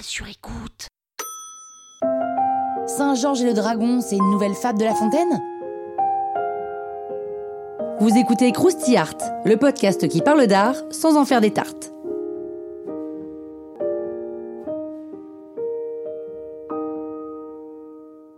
Sur 0.00 0.26
écoute. 0.26 0.88
Saint-Georges 2.86 3.42
et 3.42 3.46
le 3.46 3.52
dragon, 3.52 4.00
c'est 4.00 4.16
une 4.16 4.30
nouvelle 4.30 4.54
fable 4.54 4.78
de 4.78 4.84
La 4.84 4.94
Fontaine? 4.94 5.40
Vous 8.00 8.16
écoutez 8.16 8.52
Krusty 8.52 8.96
Art, 8.96 9.16
le 9.44 9.56
podcast 9.56 10.08
qui 10.08 10.22
parle 10.22 10.46
d'art 10.46 10.76
sans 10.90 11.16
en 11.16 11.24
faire 11.24 11.40
des 11.40 11.52
tartes. 11.52 11.92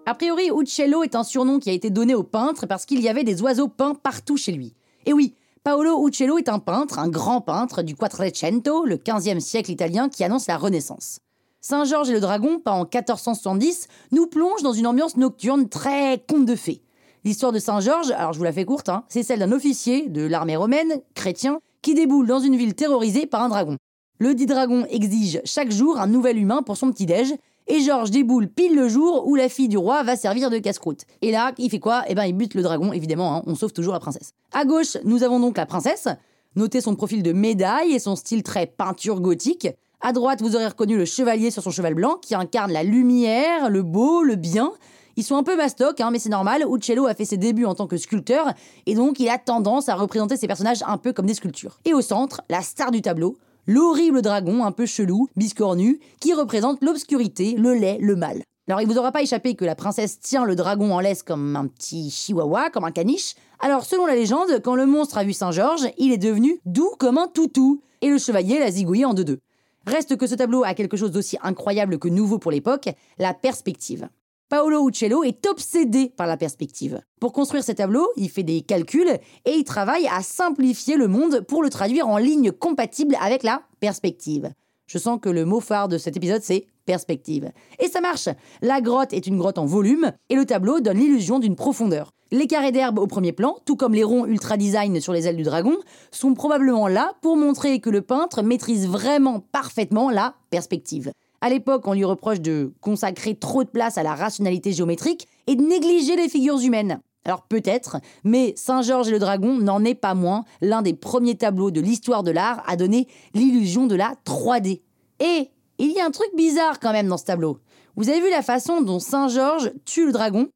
A 0.06 0.15
priori, 0.15 0.51
Uccello 0.51 1.03
est 1.03 1.15
un 1.15 1.25
surnom 1.25 1.59
qui 1.59 1.70
a 1.70 1.73
été 1.73 1.91
donné 1.91 2.15
au 2.15 2.25
peintre 2.25 2.67
parce 2.67 2.84
qu'il 2.84 3.01
y 3.01 3.09
avait 3.09 3.25
des 3.25 3.42
oiseaux 3.42 3.69
peints 3.69 3.95
partout 3.95 4.37
chez 4.37 4.53
lui. 4.53 4.75
Et 5.06 5.12
oui, 5.12 5.34
Paolo 5.62 6.06
Uccello 6.06 6.37
est 6.39 6.48
un 6.48 6.59
peintre, 6.59 6.98
un 6.98 7.09
grand 7.09 7.41
peintre 7.41 7.83
du 7.83 7.97
Quattrocento, 7.97 8.84
le 8.84 8.97
15e 8.97 9.41
siècle 9.41 9.70
italien 9.70 10.09
qui 10.09 10.25
annonce 10.25 10.47
la 10.47 10.59
Renaissance. 10.59 11.20
Saint-Georges 11.67 12.11
et 12.11 12.13
le 12.13 12.21
Dragon, 12.21 12.59
peint 12.63 12.73
en 12.73 12.83
1470, 12.83 13.89
nous 14.12 14.27
plonge 14.27 14.62
dans 14.62 14.75
une 14.75 14.87
ambiance 14.87 15.17
nocturne 15.17 15.71
très 15.71 16.23
conte 16.29 16.45
de 16.45 16.56
fées. 16.56 16.83
L'histoire 17.25 17.53
de 17.53 17.59
Saint-Georges, 17.59 18.11
alors 18.11 18.34
je 18.34 18.39
vous 18.39 18.45
la 18.45 18.53
fais 18.53 18.67
courte, 18.67 18.91
hein, 18.91 19.03
c'est 19.09 19.23
celle 19.23 19.39
d'un 19.39 19.51
officier 19.51 20.11
de 20.11 20.27
l'armée 20.27 20.56
romaine, 20.56 21.01
chrétien, 21.15 21.61
qui 21.81 21.95
déboule 21.95 22.27
dans 22.27 22.41
une 22.41 22.55
ville 22.55 22.75
terrorisée 22.75 23.25
par 23.25 23.43
un 23.43 23.48
dragon. 23.48 23.79
Le 24.19 24.34
dit 24.34 24.45
dragon 24.45 24.84
exige 24.91 25.41
chaque 25.47 25.71
jour 25.71 25.98
un 25.98 26.06
nouvel 26.06 26.37
humain 26.37 26.61
pour 26.61 26.77
son 26.77 26.93
petit-déj, 26.93 27.33
et 27.67 27.81
Georges 27.81 28.11
déboule 28.11 28.49
pile 28.49 28.77
le 28.77 28.91
jour 28.91 29.27
où 29.27 29.34
la 29.34 29.49
fille 29.49 29.69
du 29.69 29.78
roi 29.78 30.03
va 30.03 30.17
servir 30.17 30.51
de 30.51 30.59
casse-croûte. 30.59 31.05
Et 31.23 31.33
là, 31.33 31.53
il 31.56 31.71
fait 31.71 31.81
quoi? 31.81 32.03
Eh 32.09 32.15
ben, 32.15 32.27
il 32.27 32.34
bute 32.34 32.53
le 32.53 32.61
dragon, 32.61 32.93
évidemment, 32.93 33.37
hein, 33.37 33.43
on 33.47 33.55
sauve 33.55 33.73
toujours 33.73 33.95
la 33.95 34.01
princesse. 34.01 34.33
À 34.53 34.67
gauche, 34.67 34.99
nous 35.05 35.23
avons 35.23 35.41
donc 35.41 35.56
la 35.56 35.65
princesse. 35.65 36.09
Notez 36.56 36.83
son 36.83 36.95
profil 36.95 37.23
de 37.23 37.33
médaille 37.33 37.95
et 37.95 37.99
son 37.99 38.17
style 38.17 38.43
très 38.43 38.67
peinture 38.67 39.23
gothique. 39.23 39.69
À 40.06 40.12
droite, 40.12 40.42
vous 40.42 40.55
aurez 40.55 40.66
reconnu 40.66 40.98
le 40.98 41.06
chevalier 41.06 41.50
sur 41.50 41.62
son 41.62 41.70
cheval 41.70 41.94
blanc 41.94 42.19
qui 42.20 42.34
incarne 42.34 42.70
la 42.70 42.83
lumière, 42.83 43.70
le 43.70 43.83
beau, 43.83 44.22
le 44.22 44.34
bien. 44.34 44.70
Ils 45.16 45.24
sont 45.24 45.34
un 45.34 45.42
peu 45.42 45.56
mastoc, 45.56 45.98
hein, 45.98 46.10
mais 46.12 46.19
c'est 46.19 46.28
normal. 46.28 46.62
Uccello 46.70 47.06
a 47.06 47.14
fait 47.14 47.24
ses 47.24 47.38
débuts 47.38 47.64
en 47.64 47.74
tant 47.74 47.86
que 47.86 47.97
sculpteur 47.97 48.52
et 48.84 48.94
donc 48.94 49.19
il 49.19 49.30
a 49.30 49.38
tendance 49.38 49.88
à 49.88 49.94
représenter 49.94 50.36
ses 50.36 50.47
personnages 50.47 50.82
un 50.86 50.98
peu 50.98 51.14
comme 51.14 51.25
des 51.25 51.32
sculptures. 51.32 51.78
Et 51.86 51.94
au 51.94 52.02
centre, 52.02 52.42
la 52.50 52.60
star 52.60 52.91
du 52.91 53.00
tableau, 53.00 53.38
l'horrible 53.66 54.20
dragon 54.20 54.62
un 54.62 54.72
peu 54.72 54.84
chelou, 54.84 55.28
biscornu, 55.36 56.00
qui 56.20 56.34
représente 56.34 56.84
l'obscurité, 56.84 57.55
le 57.56 57.72
lait, 57.72 57.97
le 57.98 58.14
mal. 58.14 58.42
Alors 58.69 58.82
il 58.82 58.86
vous 58.86 58.98
aura 58.98 59.10
pas 59.10 59.22
échappé 59.22 59.55
que 59.55 59.64
la 59.64 59.75
princesse 59.75 60.20
tient 60.20 60.44
le 60.44 60.55
dragon 60.55 60.92
en 60.92 61.00
laisse 61.00 61.22
comme 61.22 61.56
un 61.56 61.66
petit 61.66 62.10
chihuahua, 62.10 62.69
comme 62.69 62.84
un 62.84 62.92
caniche. 62.92 63.36
Alors 63.58 63.86
selon 63.86 64.05
la 64.05 64.16
légende, 64.16 64.60
quand 64.62 64.75
le 64.75 64.84
monstre 64.84 65.16
a 65.16 65.25
vu 65.25 65.32
Saint-Georges, 65.32 65.88
il 65.97 66.12
est 66.12 66.19
devenu 66.19 66.60
doux 66.66 66.92
comme 66.98 67.16
un 67.16 67.27
toutou, 67.27 67.80
et 68.02 68.10
le 68.10 68.19
chevalier 68.19 68.58
l'a 68.58 68.70
zigouillé 68.70 69.06
en 69.06 69.14
deux-deux. 69.14 69.38
Reste 69.87 70.17
que 70.17 70.27
ce 70.27 70.35
tableau 70.35 70.65
a 70.65 70.75
quelque 70.75 70.97
chose 70.97 71.11
d'aussi 71.11 71.37
incroyable 71.43 71.99
que 71.99 72.09
nouveau 72.09 72.39
pour 72.39 72.51
l'époque, 72.51 72.89
la 73.19 73.35
perspective. 73.35 74.09
Paolo 74.49 74.89
Uccello 74.89 75.25
est 75.25 75.47
obsédé 75.47 76.13
par 76.17 76.27
la 76.27 76.37
perspective. 76.37 77.00
Pour 77.21 77.33
construire 77.33 77.65
ces 77.65 77.75
tableaux, 77.75 78.09
il 78.17 78.31
fait 78.31 78.43
des 78.43 78.61
calculs 78.61 79.19
et 79.44 79.53
il 79.53 79.65
travaille 79.65 80.06
à 80.06 80.23
simplifier 80.23 80.97
le 80.97 81.09
monde 81.09 81.41
pour 81.41 81.62
le 81.62 81.71
traduire 81.71 82.09
en 82.09 82.19
lignes 82.19 82.53
compatibles 82.53 83.17
avec 83.21 83.43
la 83.43 83.62
perspective. 83.81 84.53
Je 84.87 84.99
sens 84.99 85.19
que 85.21 85.31
le 85.31 85.44
mot 85.44 85.61
phare 85.61 85.89
de 85.89 85.99
cet 85.99 86.17
épisode, 86.17 86.43
c'est 86.43 86.67
perspective. 86.84 87.50
Et 87.78 87.89
ça 87.89 88.00
marche 88.00 88.28
La 88.62 88.81
grotte 88.81 89.12
est 89.12 89.27
une 89.27 89.39
grotte 89.39 89.59
en 89.59 89.67
volume, 89.67 90.12
et 90.28 90.37
le 90.37 90.45
tableau 90.45 90.81
donne 90.81 90.99
l'illusion 90.99 91.39
d'une 91.39 91.56
profondeur. 91.56 92.12
Les 92.31 92.47
carrés 92.47 92.72
d'herbe 92.72 92.99
au 92.99 93.06
premier 93.06 93.33
plan, 93.33 93.56
tout 93.65 93.77
comme 93.77 93.95
les 93.95 94.03
ronds 94.03 94.27
ultra 94.27 94.56
design 94.56 95.00
sur 95.00 95.12
les 95.12 95.28
ailes 95.28 95.37
du 95.37 95.43
dragon, 95.44 95.77
sont 96.11 96.34
probablement 96.34 96.89
là 96.89 97.12
pour 97.23 97.37
montrer 97.37 97.78
que 97.81 97.91
le 97.91 98.00
peintre 98.00 98.43
maîtrise 98.43 98.89
vraiment 98.89 99.41
parfaitement 99.41 100.11
la 100.11 100.34
perspective. 100.50 101.12
À 101.41 101.50
l'époque, 101.50 101.87
on 101.87 101.93
lui 101.93 102.05
reproche 102.05 102.41
de 102.41 102.73
consacrer 102.81 103.34
trop 103.34 103.65
de 103.65 103.69
place 103.69 103.99
à 103.99 104.03
la 104.03 104.15
rationalité 104.15 104.73
géométrique 104.73 105.28
et 105.47 105.56
de 105.56 105.62
négliger 105.62 106.17
les 106.17 106.28
figures 106.28 106.59
humaines. 106.59 107.00
Alors 107.25 107.43
peut-être, 107.43 107.99
mais 108.25 108.53
Saint-Georges 108.56 109.09
et 109.09 109.12
le 109.12 109.19
Dragon 109.19 109.59
n'en 109.59 109.84
est 109.84 109.94
pas 109.94 110.15
moins 110.15 110.44
l'un 110.61 110.83
des 110.83 110.94
premiers 110.94 111.37
tableaux 111.37 111.71
de 111.71 111.81
l'histoire 111.81 112.23
de 112.23 112.31
l'art 112.31 112.62
à 112.67 112.77
donner 112.77 113.06
l'illusion 113.34 113.87
de 113.87 113.94
la 113.94 114.15
3D. 114.27 114.81
Et 115.21 115.50
il 115.79 115.93
y 115.93 116.01
a 116.01 116.07
un 116.07 116.11
truc 116.11 116.29
bizarre 116.37 116.81
quand 116.81 116.93
même 116.93 117.09
dans 117.09 117.17
ce 117.17 117.25
tableau. 117.25 117.59
Vous 117.97 118.09
avez 118.09 118.21
vu 118.21 118.31
la 118.31 118.43
façon 118.43 118.81
dont 118.81 118.99
Saint-Georges 118.99 119.73
tue 119.85 120.07
le 120.07 120.12
dragon? 120.12 120.49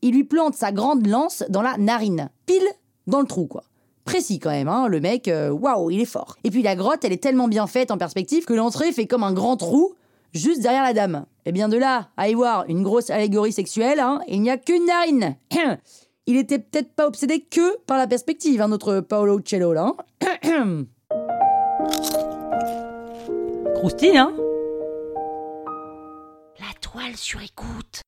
Il 0.00 0.14
lui 0.14 0.24
plante 0.24 0.54
sa 0.54 0.72
grande 0.72 1.06
lance 1.06 1.44
dans 1.48 1.62
la 1.62 1.76
narine, 1.76 2.30
pile 2.46 2.66
dans 3.06 3.20
le 3.20 3.26
trou 3.26 3.46
quoi. 3.46 3.64
Précis 4.04 4.38
quand 4.38 4.50
même, 4.50 4.68
hein, 4.68 4.88
le 4.88 5.00
mec, 5.00 5.28
euh, 5.28 5.50
waouh, 5.50 5.90
il 5.90 6.00
est 6.00 6.06
fort. 6.06 6.36
Et 6.44 6.50
puis 6.50 6.62
la 6.62 6.76
grotte, 6.76 7.04
elle 7.04 7.12
est 7.12 7.22
tellement 7.22 7.48
bien 7.48 7.66
faite 7.66 7.90
en 7.90 7.98
perspective 7.98 8.46
que 8.46 8.54
l'entrée 8.54 8.92
fait 8.92 9.06
comme 9.06 9.22
un 9.22 9.34
grand 9.34 9.58
trou 9.58 9.92
juste 10.32 10.62
derrière 10.62 10.82
la 10.82 10.94
dame. 10.94 11.26
Et 11.44 11.52
bien 11.52 11.68
de 11.68 11.76
là 11.76 12.08
à 12.16 12.28
y 12.28 12.34
voir 12.34 12.64
une 12.68 12.82
grosse 12.82 13.10
allégorie 13.10 13.52
sexuelle, 13.52 14.00
hein, 14.00 14.20
il 14.28 14.40
n'y 14.40 14.50
a 14.50 14.56
qu'une 14.56 14.86
narine. 14.86 15.36
il 16.26 16.36
était 16.36 16.58
peut-être 16.58 16.94
pas 16.94 17.06
obsédé 17.06 17.40
que 17.40 17.78
par 17.86 17.98
la 17.98 18.06
perspective, 18.06 18.62
hein, 18.62 18.68
notre 18.68 19.00
Paolo 19.00 19.40
Cello 19.44 19.74
là. 19.74 19.92
Hein. 20.44 20.84
Croustille, 23.74 24.16
hein? 24.16 24.32
La 26.88 26.92
toile 26.92 27.16
sur 27.16 27.42
écoute. 27.42 28.02